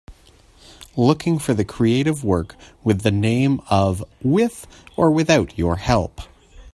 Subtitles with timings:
[0.97, 4.65] Looking for the creative work with the name of With
[4.97, 6.21] or Without Your Help